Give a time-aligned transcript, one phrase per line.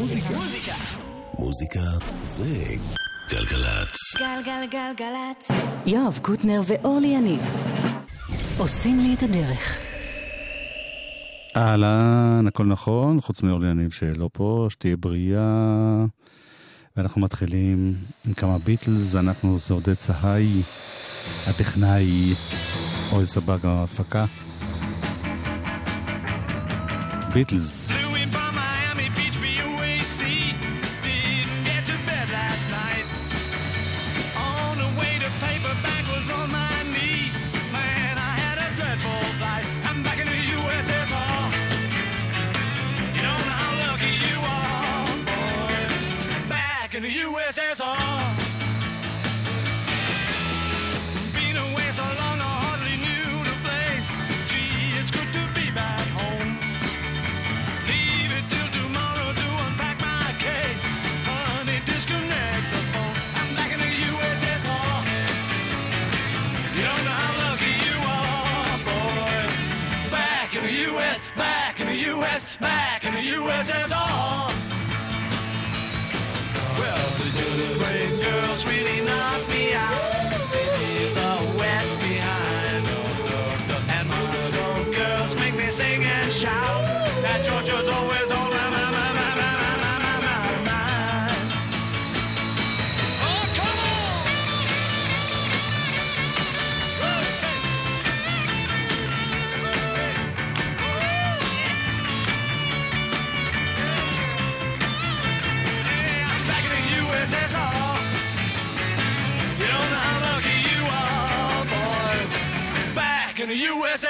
[0.00, 0.34] מוזיקה.
[1.38, 1.80] מוזיקה
[2.20, 2.64] זה
[3.30, 3.96] גלגלצ.
[4.18, 5.48] גלגלגלגלצ.
[5.86, 7.40] יואב קוטנר ואורלי יניב
[8.58, 9.78] עושים לי את הדרך.
[11.56, 16.04] אהלן, הכל נכון, חוץ מאורלי יניב שלא פה, שתהיה בריאה.
[16.96, 17.94] ואנחנו מתחילים
[18.24, 20.62] עם כמה ביטלס, אנחנו זה עודד צהי,
[21.46, 22.34] הטכנאי,
[23.12, 24.24] אוהל סבג ההפקה.
[27.34, 27.88] ביטלס.
[113.86, 114.09] USA.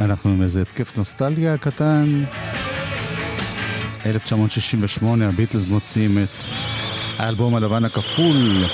[0.00, 2.24] אנחנו עם איזה התקף נוסטלגיה קטן.
[4.06, 6.44] 1968 הביטלס מוציאים את
[7.18, 8.64] האלבום הלבן הכפול.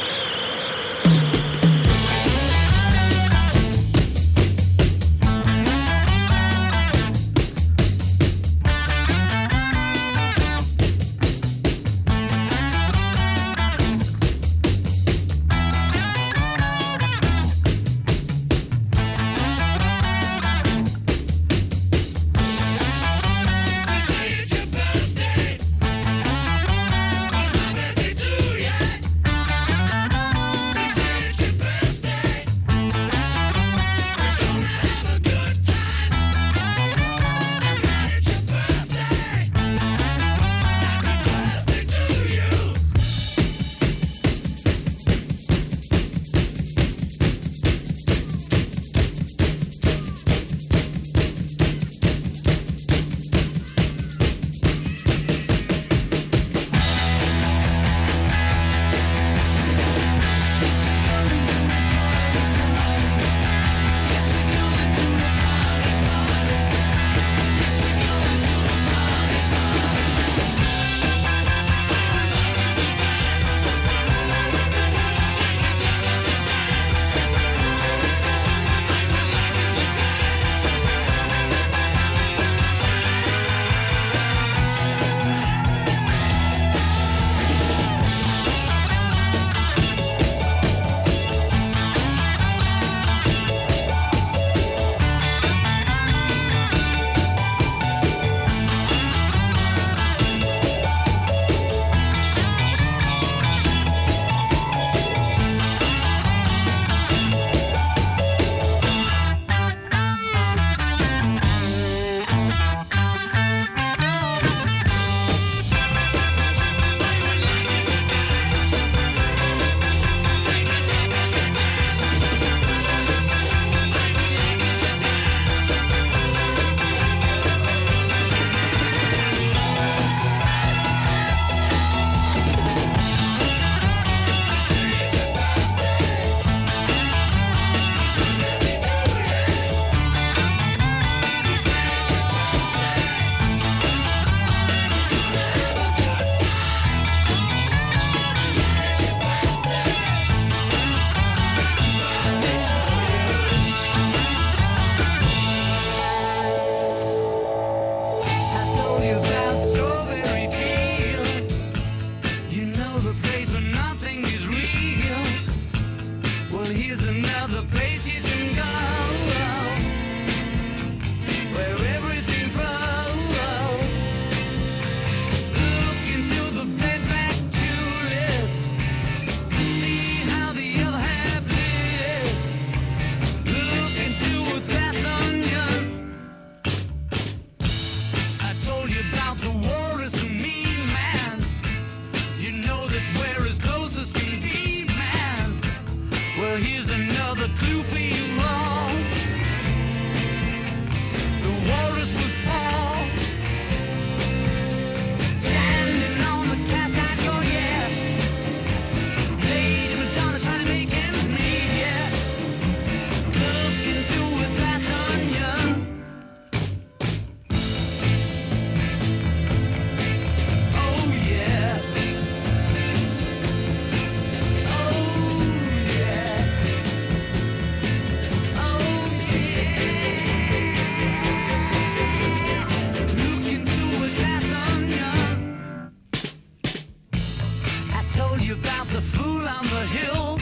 [239.49, 240.39] around the hill.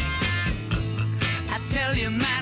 [1.51, 2.36] I tell you, man.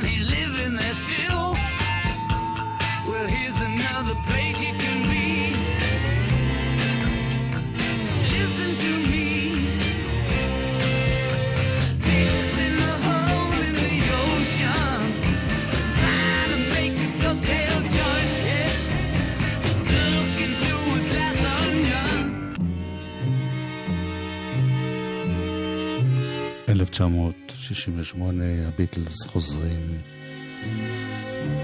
[26.84, 29.98] 1968 הביטלס חוזרים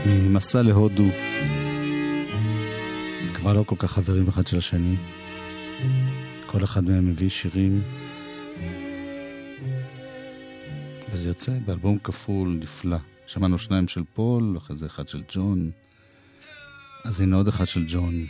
[0.06, 1.04] ממסע להודו.
[3.34, 4.96] כבר לא כל כך חברים אחד של השני.
[6.46, 7.82] כל אחד מהם מביא שירים.
[11.10, 12.98] וזה יוצא באלבום כפול נפלא.
[13.26, 15.70] שמענו שניים של פול, אחרי זה אחד של ג'ון.
[17.04, 18.26] אז הנה עוד אחד של ג'ון.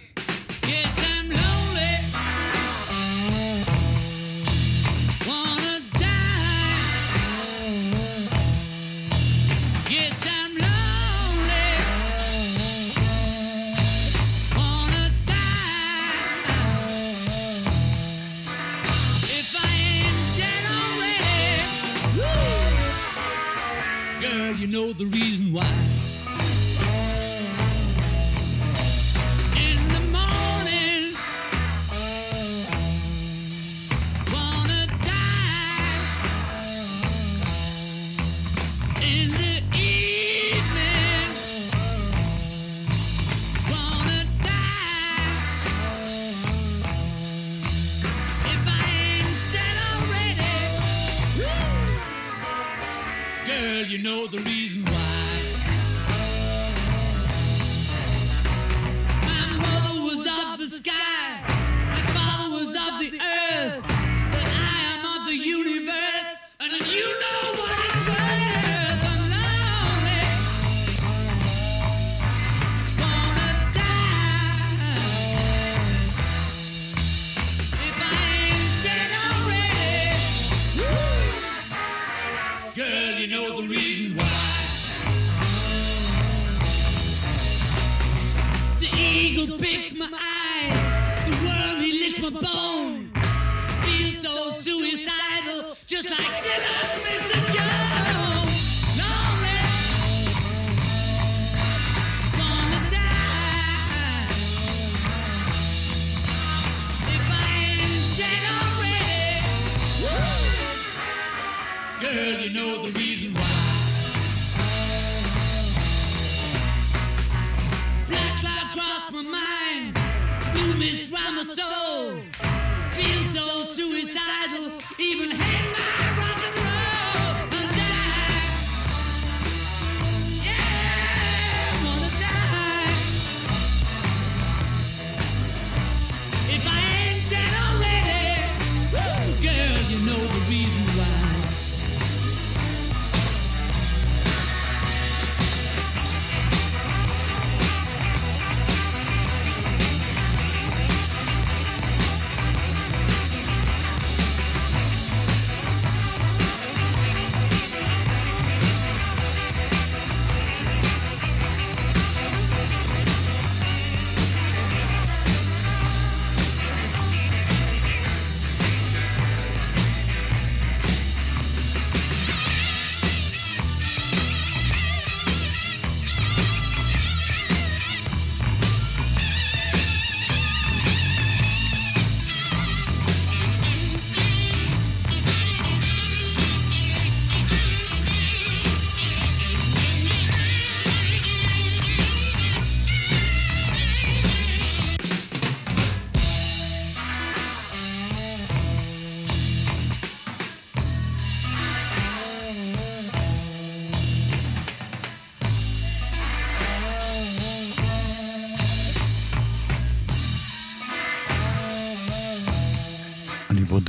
[53.91, 54.70] you know the reason.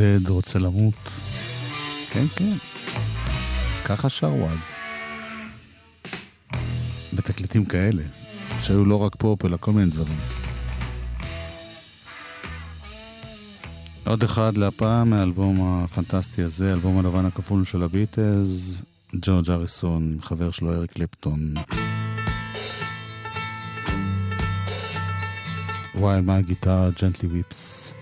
[0.01, 1.10] בודד, רוצה למות.
[2.10, 2.53] כן, כן.
[3.86, 4.75] ככה שרו אז.
[7.13, 8.03] בתקליטים כאלה,
[8.62, 10.17] שהיו לא רק פופ, אלא כל מיני דברים.
[14.05, 18.81] עוד אחד להפעם מהאלבום הפנטסטי הזה, אלבום הלבן הכפול של הביטלס,
[19.15, 21.53] ג'ורג' אריסון, חבר שלו אריק קלפטון.
[25.96, 27.93] וואי, מה הגיטרה ג'נטלי וויפס.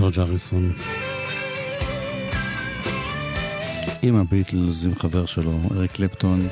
[0.00, 0.72] ג'ורג' אריסון.
[4.02, 6.48] עם הביטלס, עם חבר שלו, אריק קלפטון.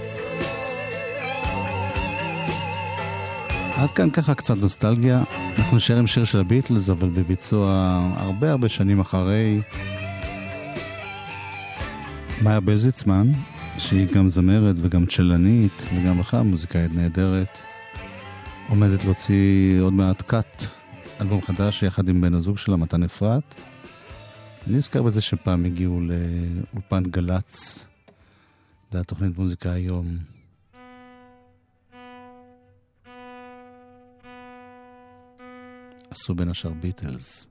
[3.76, 5.22] עד כאן ככה קצת נוסטלגיה.
[5.58, 9.60] אנחנו נשאר עם שיר של הביטלס, אבל בביצוע הרבה הרבה שנים אחרי.
[12.42, 13.28] מאיה בזיצמן,
[13.78, 17.58] שהיא גם זמרת וגם צ'לנית, וגם בכלל מוזיקאית נהדרת,
[18.68, 20.64] עומדת להוציא עוד מעט קאט
[21.20, 23.54] אלבום חדש יחד עם בן הזוג שלה, מתן אפרת,
[24.66, 27.84] אני נזכר בזה שפעם הגיעו לאולפן גל"צ,
[28.92, 30.18] לתוכנית מוזיקה היום.
[36.10, 37.46] עשו בין השאר ביטלס.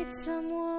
[0.00, 0.69] need someone.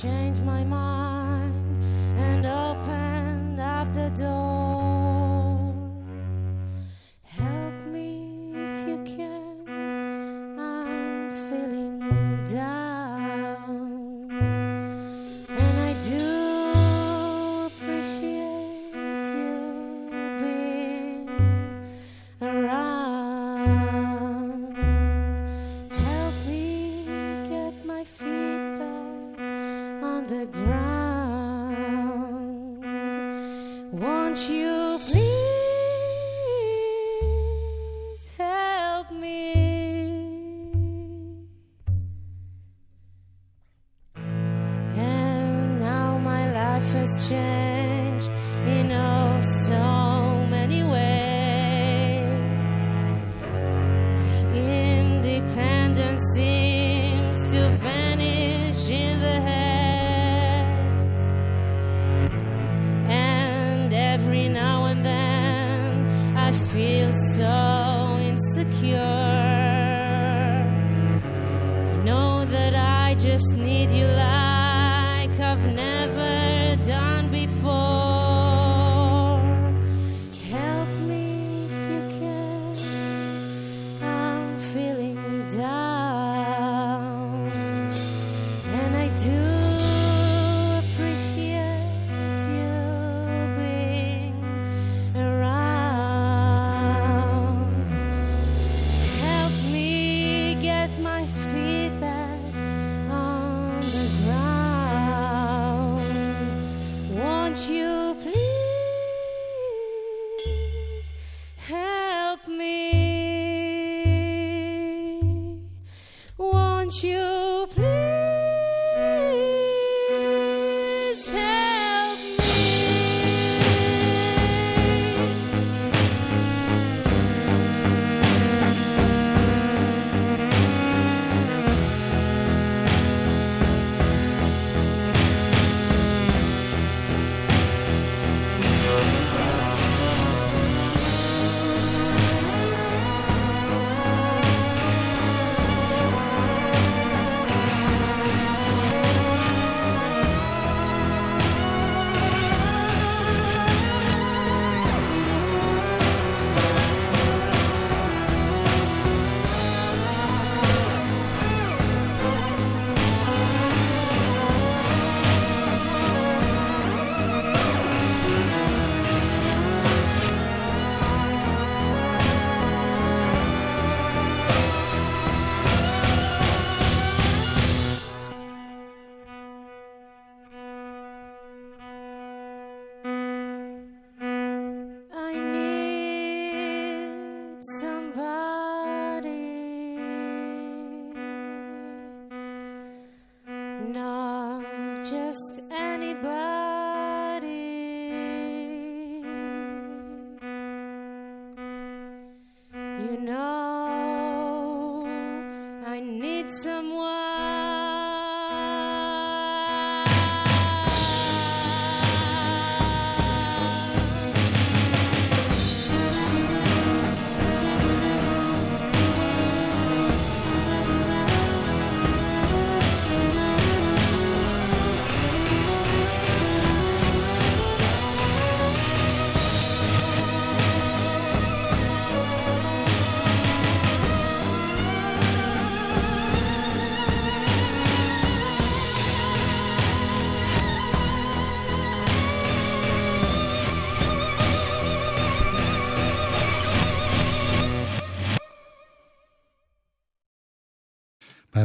[0.00, 0.89] change my mind.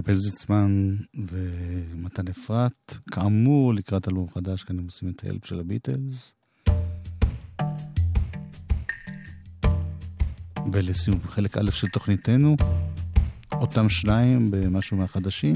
[0.06, 0.96] פלזיצמן
[1.28, 6.34] ומתן אפרת, כאמור, לקראת אלבום חדש, כאן הם עושים את ההלפ של הביטלס.
[10.74, 12.56] ולסיום חלק א' של תוכניתנו,
[13.52, 15.56] אותם שניים במשהו מהחדשים,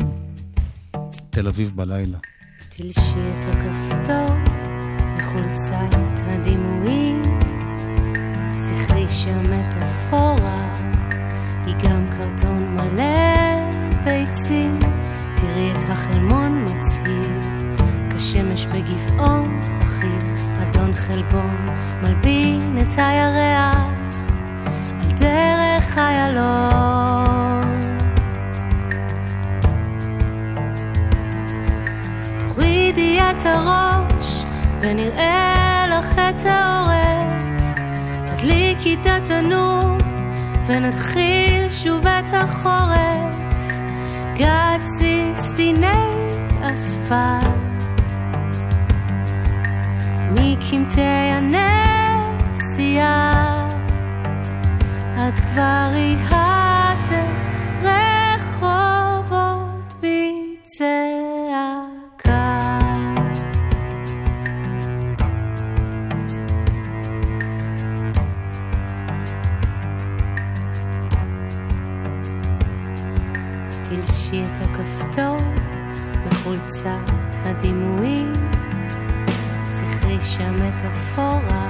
[1.30, 2.18] תל אביב בלילה.
[2.70, 4.36] תלשי את הכפתור
[5.18, 7.22] מחולצת הדימויים,
[8.52, 10.74] זכרי שהמטאפורה
[11.66, 13.39] היא גם קרטון מלא.
[14.04, 14.80] ביצים,
[15.36, 17.42] תראי את החלמון מצהיר,
[18.16, 21.70] כשמש בגבעון אחיו, אדון חלבון,
[22.02, 23.76] מלבין את הירח,
[25.04, 27.80] על דרך איילון.
[32.40, 34.44] תורידי את הראש,
[34.80, 37.44] ונראה לך את העורף,
[38.28, 39.98] תדליקי את התנור,
[40.68, 43.49] ונתחיל שוב את החורף.
[44.39, 45.89] גצי סטיני
[46.63, 47.45] אספלט
[50.31, 53.05] מקמטי הנסיעה
[55.17, 56.58] את כבר ריהטת
[77.60, 78.34] בחולצת הדימויים
[79.64, 81.69] זכרי שהמטאפורה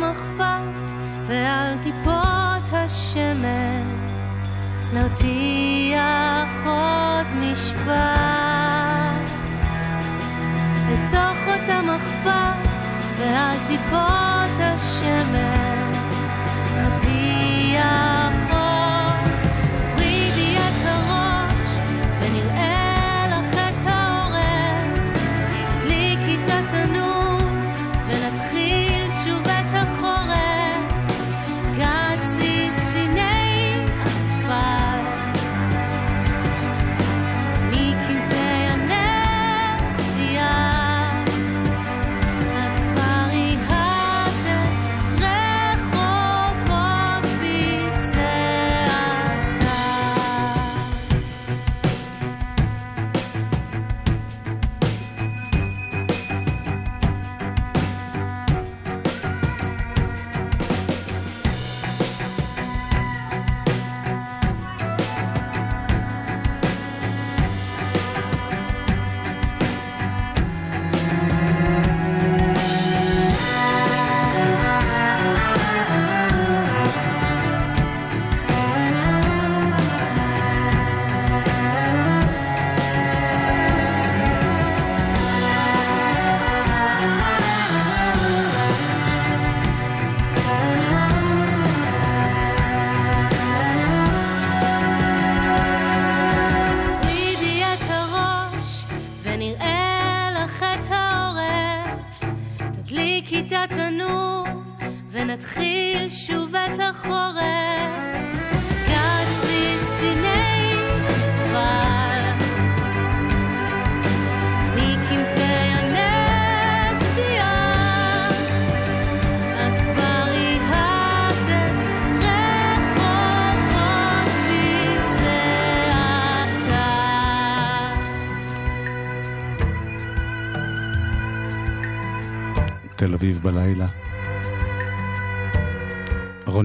[0.00, 0.78] תוך אותה מחבת
[1.26, 3.82] ועל טיפות השמן.
[4.92, 7.94] נרתיח עוד משפט.
[10.88, 12.68] אל תוך אותה מחבת
[13.18, 13.83] ועל טיפות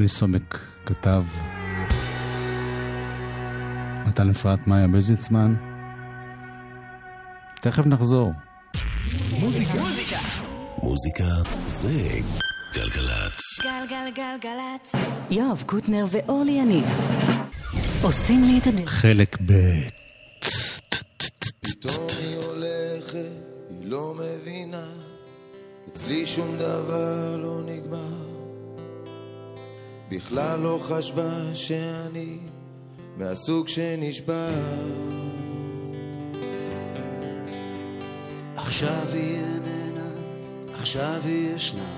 [0.09, 1.23] סומק כתב,
[4.07, 5.55] נתן אפרת מאיה בזיצמן.
[7.61, 8.31] תכף נחזור.
[9.39, 9.73] מוזיקה.
[10.83, 11.23] מוזיקה
[11.65, 12.09] זה
[12.73, 13.59] גלגלצ.
[13.63, 14.95] גלגלגלגלצ.
[15.31, 16.85] יואב קוטנר ואורלי יניב
[18.01, 18.89] עושים לי את הדרך.
[18.89, 19.53] חלק ב'
[21.61, 23.31] פתאום היא הולכת,
[23.69, 24.87] היא לא מבינה,
[25.87, 28.28] אצלי שום דבר לא נגמר.
[30.09, 32.37] בכלל לא חשבה שאני
[33.17, 34.49] מהסוג שנשבר.
[38.55, 40.09] עכשיו היא איננה,
[40.73, 41.89] עכשיו היא ישנה,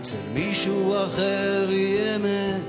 [0.00, 2.62] אצל מישהו אחר היא אמת.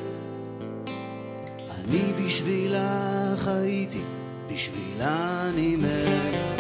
[1.69, 4.01] אני בשבילה חייתי,
[4.47, 6.52] בשבילה אני מת.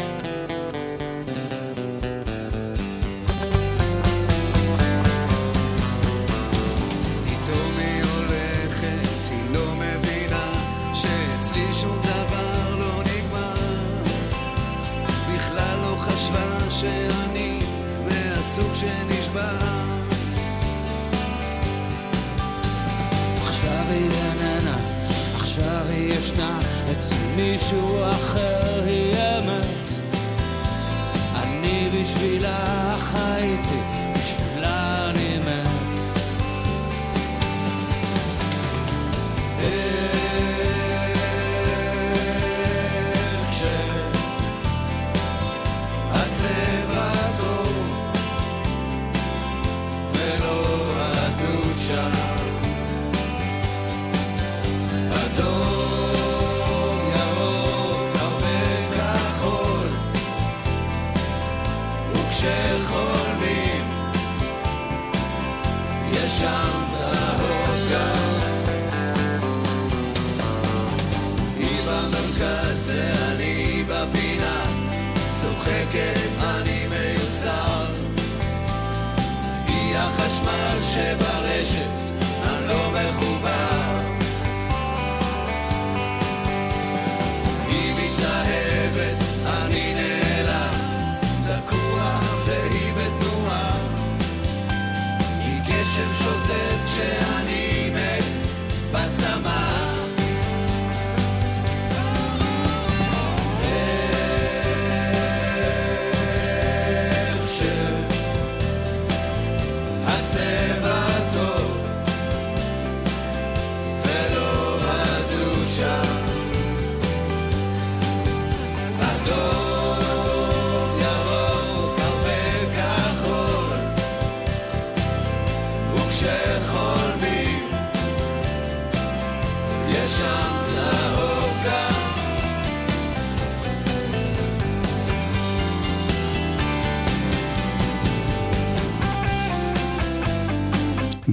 [80.93, 81.32] trzeba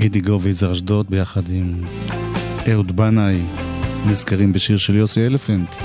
[0.01, 1.85] גידי גוביזר אשדוד ביחד עם
[2.73, 3.41] אהוד בנאי,
[4.07, 5.77] נזכרים בשיר של יוסי אלפנט,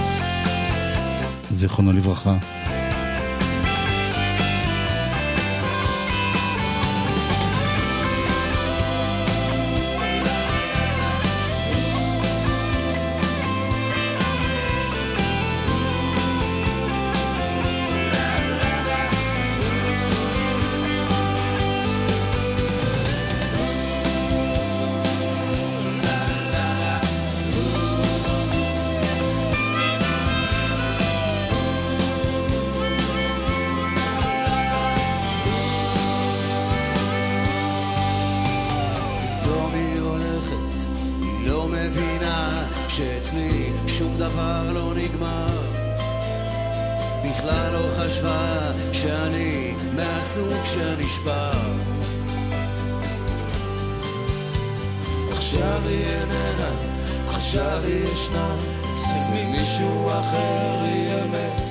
[1.52, 2.38] זיכרונו לברכה.
[44.18, 45.76] דבר לא נגמר.
[47.24, 51.52] בכלל לא חשבה שאני מהסוג שנשבר.
[55.32, 56.70] עכשיו היא איננה,
[57.28, 58.56] עכשיו היא ישנה,
[58.94, 61.70] אצל מישהו אחר היא אמת.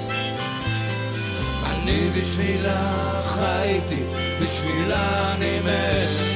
[1.64, 4.02] אני בשבילה חייתי,
[4.42, 6.33] בשבילה אני מת.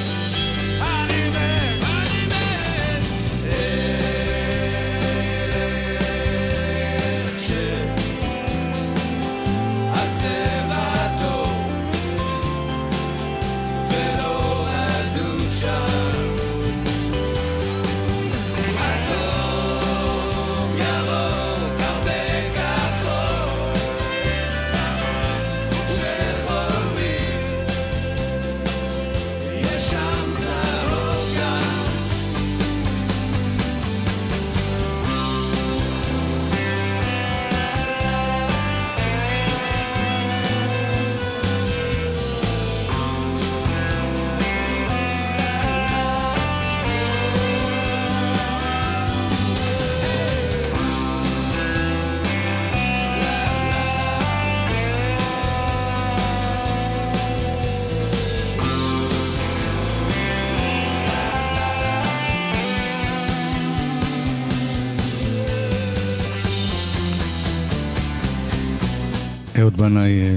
[69.78, 70.36] בנאי אה,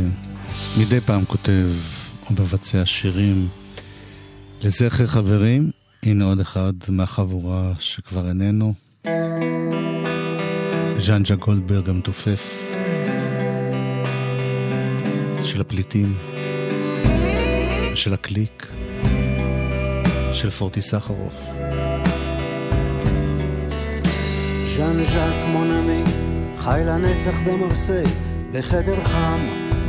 [0.80, 1.68] מדי פעם כותב
[2.26, 3.48] או מבצע שירים
[4.64, 5.72] לזכר חברים.
[6.04, 8.74] הנה עוד אחד מהחבורה שכבר איננו.
[10.96, 12.74] ז'אנג'ה גולדברג המתופף
[15.44, 16.18] של הפליטים,
[17.96, 18.68] של הקליק,
[20.32, 21.44] של פורטי סחרוף.
[24.76, 26.04] ז'אן ז'אק מונמי,
[26.58, 29.40] חי לנצח במרסיי, בחדר חם,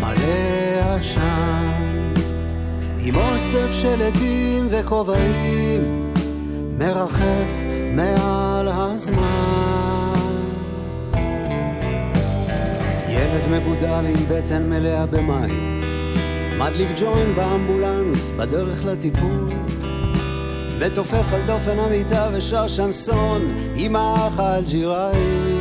[0.00, 1.72] מלא עשן.
[2.98, 6.12] עם אוסף של עדים וכובעים,
[6.78, 10.12] מרחף מעל הזמן.
[13.08, 15.80] ילד מגודל עם בטן מלאה במים,
[16.58, 19.48] מדליק ג'וין באמבולנס בדרך לטיפול.
[20.80, 25.51] מתופף על דופן המיטה ושר שנסון עם האח האלג'יראי.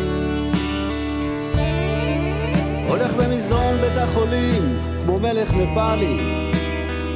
[2.92, 6.18] הולך במסדרון בית החולים כמו מלך נפאלי,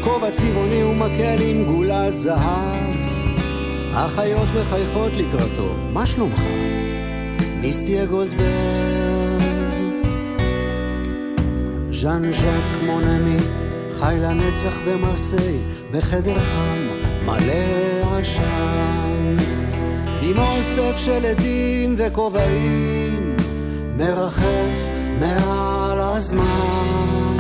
[0.04, 2.96] כובע צבעוני ומקל עם גולת זהב.
[3.94, 6.42] החיות מחייכות לקראתו, מה שלומך?
[7.62, 8.46] ניסיה גולדברג.
[11.92, 13.38] ז'אן ז'אק מונמי,
[14.00, 15.58] חי לנצח במרסיי,
[15.92, 16.88] בחדר חם,
[17.26, 19.36] מלא עשן.
[20.22, 23.36] עם אוסף של עדים וכובעים,
[23.98, 27.38] מרחף מעל הזמן.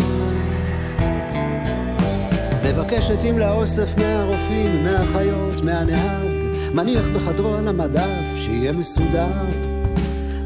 [2.66, 6.34] מבקשת אם לאוסף מהרופאים, מהאחיות, מהנהג,
[6.74, 9.30] מניח בחדרו על המדף, שיהיה מסודר.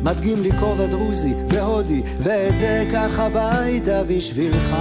[0.04, 4.76] מדגים לי כובע דרוזי והודי, ואת זה קח הביתה בשבילך.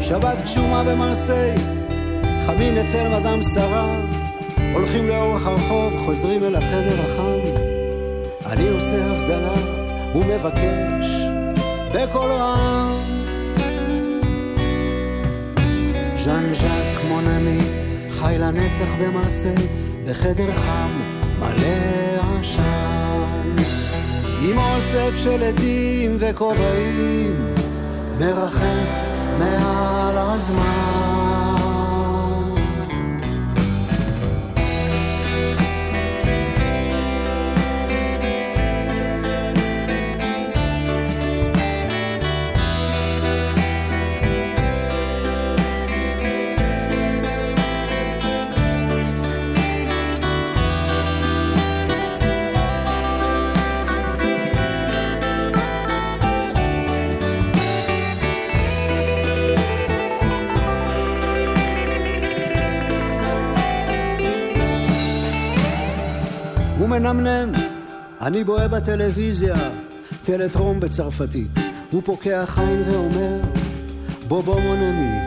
[0.00, 1.54] שבת גשומה במרסיי,
[2.46, 3.92] חמין אצל מדם שרה,
[4.74, 7.43] הולכים לאורך הרחוב, חוזרים אל החדר החם.
[8.46, 9.54] אני עושה הבדלה
[10.14, 11.06] ומבקש
[11.94, 12.98] בקול רם.
[16.18, 17.58] ז'אן ז'אק מונמי,
[18.10, 19.54] חי לנצח במרסיי,
[20.06, 20.90] בחדר חם,
[21.38, 23.56] מלא עשן.
[24.42, 27.54] עם אוסף של עדים וכובעים,
[28.18, 31.13] מרחף מעל הזמן.
[66.94, 67.52] מנמנם,
[68.20, 69.54] אני בוהה בטלוויזיה,
[70.24, 71.58] טלטרום בצרפתית.
[71.90, 73.40] הוא פוקח עין ואומר,
[74.28, 75.20] בוא בוא מונמי,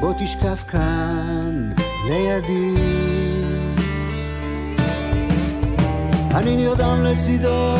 [0.00, 1.70] בוא תשכב כאן
[2.08, 2.74] לידי.
[6.34, 7.74] אני נרדם לצידו,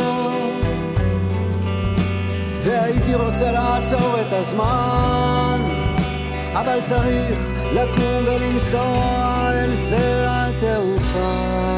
[2.63, 5.61] והייתי רוצה לעצור את הזמן,
[6.53, 7.37] אבל צריך
[7.73, 11.74] לקום ולנסוע אל שדה התעופה.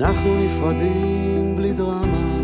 [0.00, 2.38] אנחנו נפרדים בלי דרמה,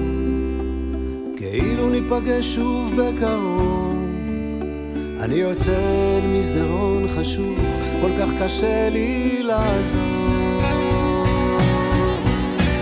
[1.37, 3.97] כאילו ניפגש שוב בקרוב.
[5.21, 5.77] אני יוצא
[6.23, 7.59] אל מסדרון חשוך,
[8.01, 10.63] כל כך קשה לי לעזוב.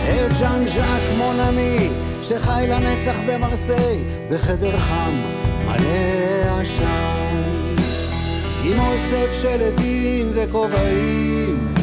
[0.09, 1.89] את ז'אן ז'אק מונמי,
[2.23, 3.99] שחי לנצח במרסיי,
[4.31, 5.23] בחדר חם
[5.67, 7.43] מלא עשן.
[8.65, 11.75] עם אוסף של עדים וכובעים,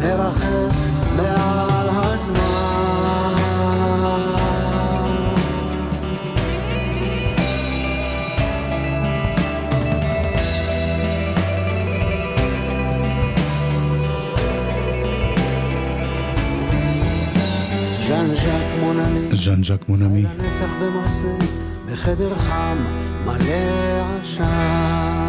[0.00, 0.76] מרחף
[1.16, 2.03] מעל הזמן.
[2.16, 2.30] ז'אן
[18.34, 20.22] ז'אק מונמי, ז'אן ז'אק מונמי.
[20.22, 21.38] לנצח במרסיי,
[21.86, 22.76] בחדר חם
[23.24, 23.44] מלא
[24.22, 25.23] עשן.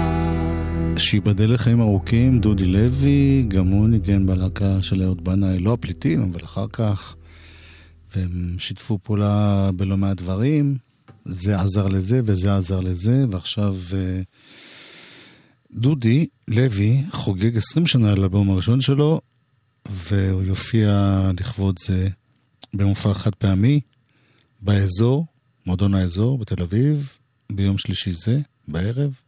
[0.97, 6.43] שייבדל לחיים ארוכים, דודי לוי, גם הוא ניגן בלהקה של אהוד בנאי, לא הפליטים, אבל
[6.43, 7.15] אחר כך.
[8.15, 10.77] והם שיתפו פעולה בלא מעט דברים.
[11.25, 14.21] זה עזר לזה וזה עזר לזה, ועכשיו אה,
[15.71, 19.21] דודי לוי חוגג 20 שנה לאלבום הראשון שלו,
[19.89, 22.09] והוא יופיע לכבוד זה
[22.73, 23.79] במופע חד פעמי
[24.61, 25.25] באזור,
[25.65, 27.09] מועדון האזור בתל אביב,
[27.51, 29.24] ביום שלישי זה, בערב.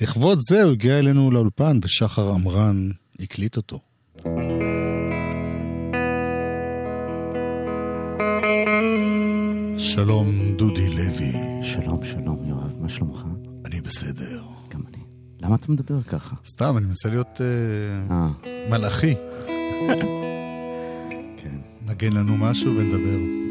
[0.00, 2.90] לכבוד זה הוא הגיע אלינו לאולפן ושחר עמרן
[3.20, 3.80] הקליט אותו.
[9.78, 11.32] שלום, דודי לוי.
[11.62, 13.22] שלום, שלום, יואב, מה שלומך?
[13.64, 14.42] אני בסדר.
[14.68, 15.02] גם אני.
[15.40, 16.36] למה אתה מדבר ככה?
[16.46, 17.46] סתם, אני מנסה להיות אה,
[18.16, 18.28] אה,
[18.70, 19.14] מלאכי.
[21.42, 23.47] כן, נגן לנו משהו ונדבר.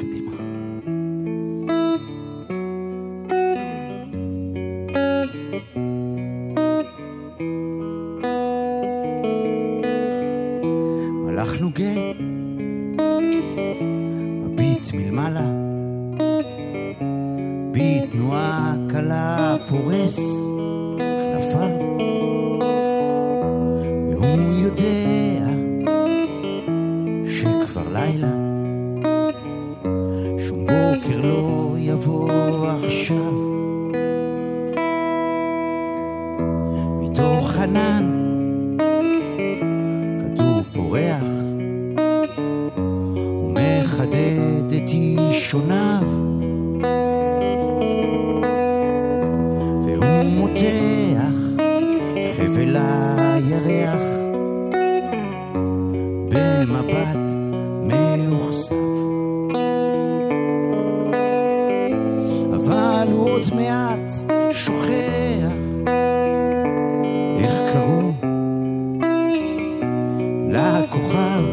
[70.49, 71.43] לכוכב.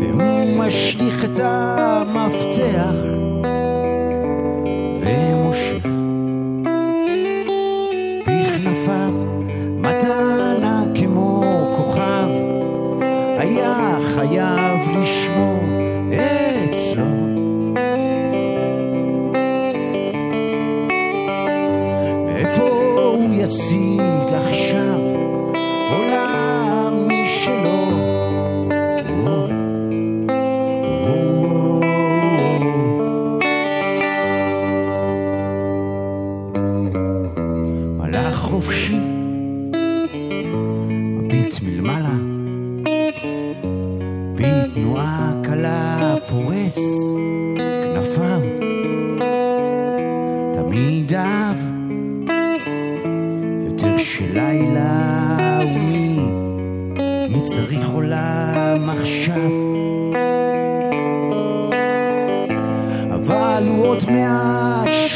[0.00, 3.19] והוא משליך את המפתח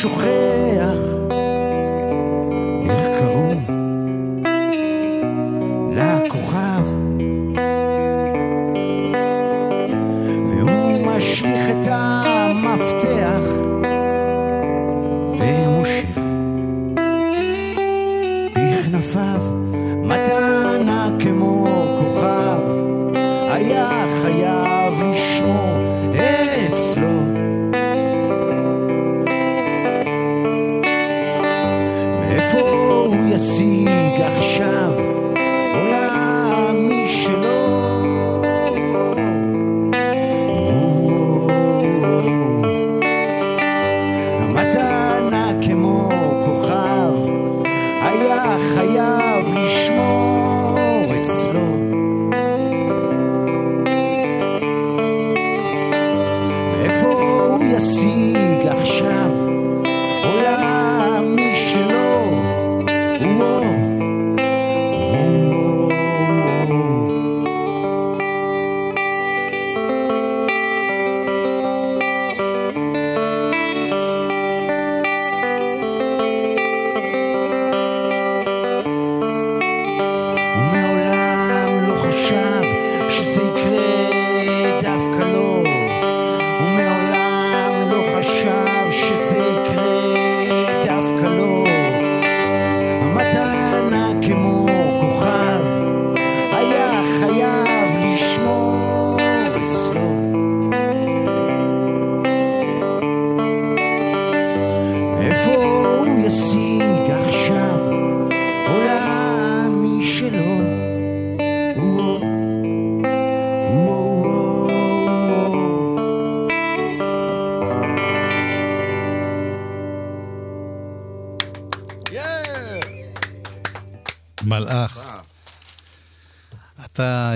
[0.05, 0.44] מעט שוכח
[32.37, 34.93] מאיפה הוא ישיג עכשיו
[35.74, 37.64] עולם משלו?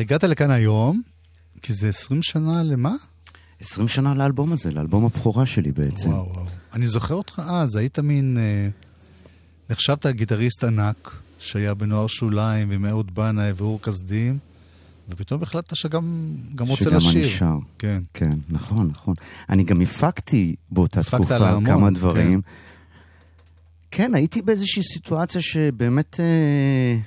[0.09, 1.03] הגעת לכאן היום,
[1.63, 2.95] כי זה 20 שנה למה?
[3.61, 6.09] 20 שנה לאלבום הזה, לאלבום הבכורה שלי בעצם.
[6.09, 6.47] וואו, וואו.
[6.73, 8.39] אני זוכר אותך אז, היית מין...
[8.39, 8.69] אה,
[9.71, 14.39] נחשבת גיטריסט ענק, שהיה בנוער שוליים, ועם אהוד בנאי ואור כסדים,
[15.09, 17.11] ופתאום החלטת שגם גם רוצה לשיר.
[17.11, 17.59] שגם אני שר.
[17.79, 18.03] כן.
[18.15, 19.15] כן, נכון, נכון.
[19.51, 22.41] אני גם הפקתי באותה תקופה להמון, כמה דברים.
[23.91, 24.15] כן.
[24.15, 26.21] הייתי באיזושהי סיטואציה שבאמת...
[26.21, 26.99] אה,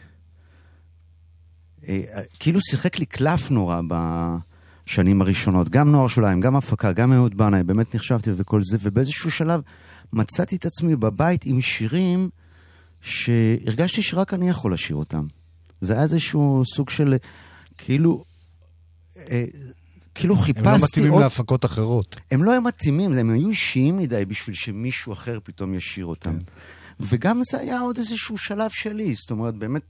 [2.40, 5.70] כאילו שיחק לי קלף נורא בשנים הראשונות.
[5.70, 9.62] גם נוער שוליים, גם הפקה, גם אהוד בנאי, באמת נחשבתי וכל זה, ובאיזשהו שלב
[10.14, 12.30] מצאתי את עצמי בבית עם שירים
[13.02, 15.26] שהרגשתי שרק אני יכול לשיר אותם.
[15.82, 17.16] זה היה איזשהו סוג של,
[17.78, 18.24] כאילו,
[19.18, 19.46] אה,
[20.16, 21.24] כאילו חיפשתי הם לא מתאימים עוד...
[21.24, 22.16] להפקות אחרות.
[22.32, 26.38] הם לא היו מתאימים, הם היו אישיים מדי בשביל שמישהו אחר פתאום ישיר אותם.
[26.40, 26.44] כן.
[27.00, 29.84] וגם זה היה עוד איזשהו שלב שלי, זאת אומרת, באמת,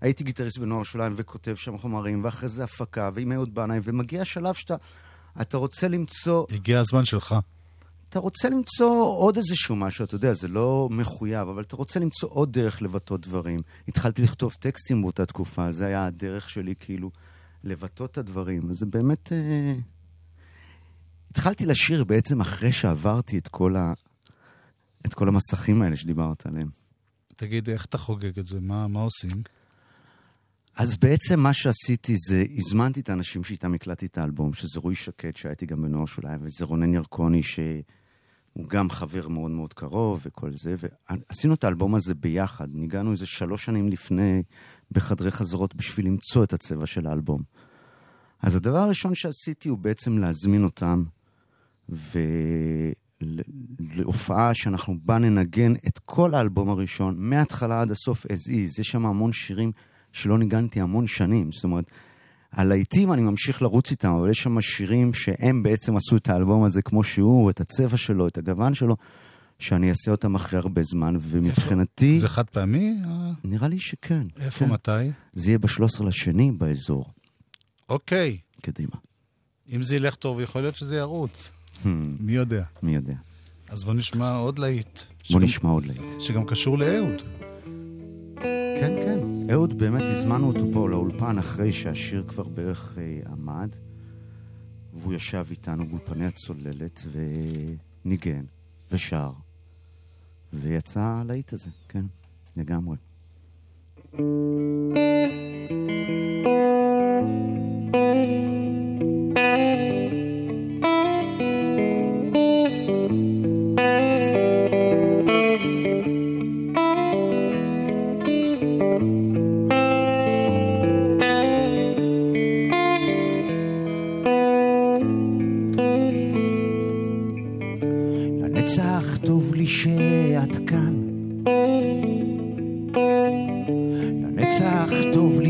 [0.00, 4.54] הייתי גיטריסט בנוער שוליים וכותב שם חומרים, ואחרי זה הפקה, ועם אהוד בנאי, ומגיע השלב
[4.54, 4.76] שאתה
[5.40, 7.34] אתה רוצה למצוא, הגיע הזמן שלך.
[8.08, 12.28] אתה רוצה למצוא עוד איזשהו משהו, אתה יודע, זה לא מחויב, אבל אתה רוצה למצוא
[12.32, 13.60] עוד דרך לבטא דברים.
[13.88, 17.10] התחלתי לכתוב טקסטים באותה תקופה, זה היה הדרך שלי כאילו
[17.64, 18.70] לבטא את הדברים.
[18.70, 19.32] אז זה באמת...
[19.32, 19.72] אה...
[21.30, 23.92] התחלתי לשיר בעצם אחרי שעברתי את כל, ה...
[25.06, 26.68] את כל המסכים האלה שדיברת עליהם.
[27.36, 28.60] תגיד, איך אתה חוגג את זה?
[28.60, 29.42] מה, מה עושים?
[30.76, 35.36] אז בעצם מה שעשיתי זה, הזמנתי את האנשים שאיתם הקלטתי את האלבום, שזה רועי שקד,
[35.36, 37.82] שהייתי גם בנוער שוליים, וזה רונן ירקוני, שהוא
[38.68, 42.68] גם חבר מאוד מאוד קרוב וכל זה, ועשינו את האלבום הזה ביחד.
[42.72, 44.42] ניגענו איזה שלוש שנים לפני
[44.92, 47.42] בחדרי חזרות בשביל למצוא את הצבע של האלבום.
[48.42, 51.04] אז הדבר הראשון שעשיתי הוא בעצם להזמין אותם,
[53.20, 58.80] ולהופעה שאנחנו בה ננגן את כל האלבום הראשון, מההתחלה עד הסוף as is.
[58.80, 59.72] יש שם המון שירים
[60.16, 61.52] שלא ניגנתי המון שנים.
[61.52, 61.84] זאת אומרת,
[62.52, 66.82] הלהיטים אני ממשיך לרוץ איתם, אבל יש שם שירים שהם בעצם עשו את האלבום הזה
[66.82, 68.96] כמו שהוא, את הצבע שלו, את הגוון שלו,
[69.58, 72.18] שאני אעשה אותם אחרי הרבה זמן, ומבחינתי...
[72.18, 72.94] זה חד פעמי?
[73.44, 74.22] נראה לי שכן.
[74.40, 74.70] איפה, כן.
[74.72, 75.10] מתי?
[75.32, 77.04] זה יהיה ב-13 לשני באזור.
[77.88, 78.38] אוקיי.
[78.62, 78.96] קדימה.
[79.74, 81.50] אם זה ילך טוב, יכול להיות שזה ירוץ.
[82.20, 82.64] מי יודע.
[82.82, 83.14] מי יודע.
[83.68, 85.00] אז בוא נשמע עוד להיט.
[85.06, 86.20] בוא שגם- נשמע עוד להיט.
[86.20, 87.22] שגם קשור לאהוד.
[88.80, 89.15] כן, כן.
[89.52, 93.68] אהוד, באמת הזמנו אותו פה לאולפן אחרי שהשיר כבר בערך אה, עמד,
[94.94, 97.02] והוא ישב איתנו באולפני הצוללת
[98.04, 98.44] וניגן
[98.90, 99.30] ושר,
[100.52, 102.04] ויצא הלהיט הזה, כן,
[102.56, 102.96] לגמרי.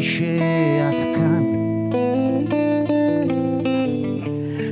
[0.07, 1.45] שאת כאן.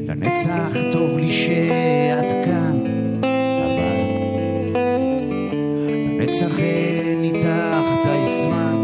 [0.09, 2.80] לנצח טוב לי שאת כאן.
[3.64, 4.01] אבל
[5.89, 8.76] לנצח אין איתך די זמן.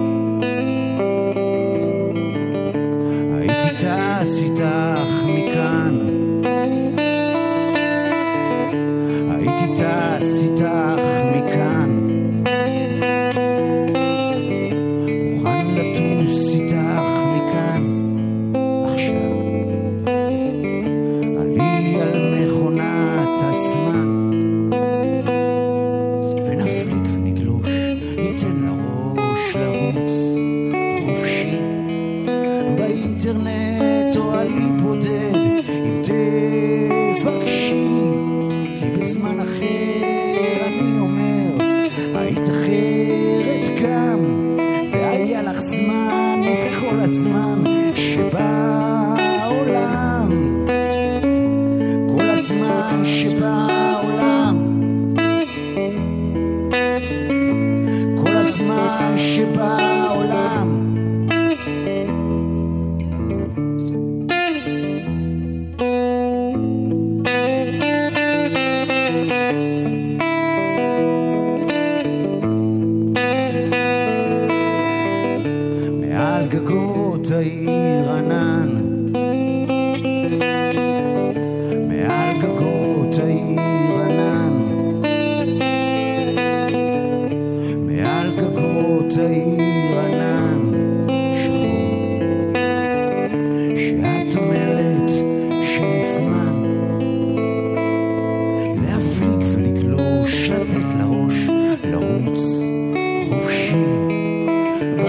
[3.39, 5.20] הייתי טס איתך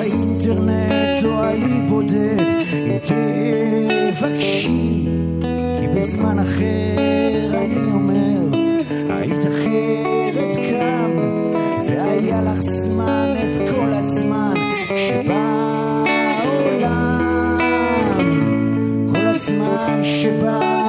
[0.02, 2.40] באינטרנט או עלי בודד
[2.74, 2.96] אם
[4.12, 5.06] ותבקשי,
[5.80, 8.58] כי בזמן אחר אני אומר,
[9.10, 11.12] היית אחרת גם,
[11.88, 14.54] והיה לך זמן את כל הזמן
[14.96, 15.52] שבעולם,
[19.12, 20.81] כל הזמן שבעולם.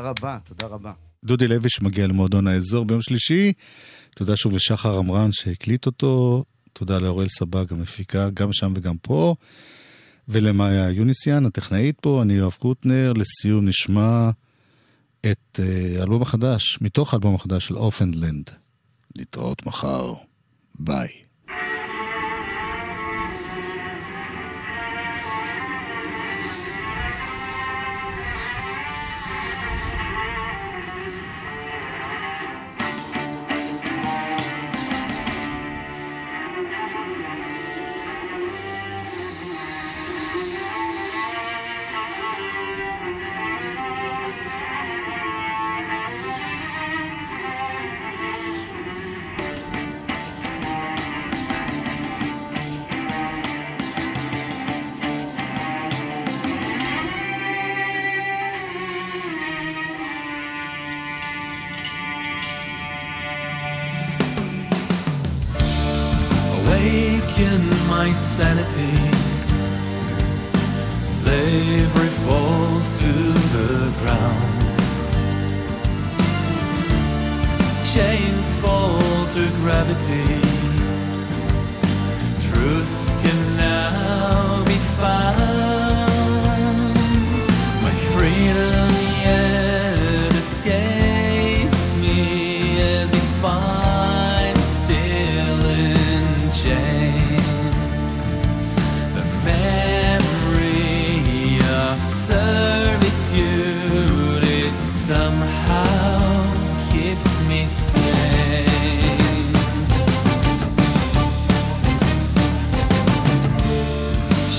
[0.00, 0.92] רבה, תודה רבה.
[1.24, 3.52] דודי לוי שמגיע למועדון האזור ביום שלישי.
[4.16, 6.44] תודה שוב לשחר עמרן שהקליט אותו.
[6.72, 9.34] תודה לאוראל סבג המפיקה, גם שם וגם פה.
[10.28, 13.12] ולמאיה יוניסיאן, הטכנאית פה, אני יואב קוטנר.
[13.12, 14.30] לסיום נשמע
[15.20, 18.50] את אה, האלבום החדש, מתוך האלבום החדש של אופנדלנד.
[19.16, 20.14] להתראות מחר.
[20.78, 21.27] ביי.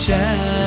[0.10, 0.59] shine.